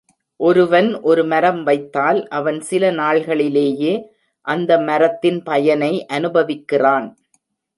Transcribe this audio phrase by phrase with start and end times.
[0.39, 3.93] ஒருவன் ஒருமரம் வைத்தால் அவன் சில நாள்களி லேயே
[4.47, 7.07] அந்த மரத்தின் பயனை அனுபவிக்கிறான்.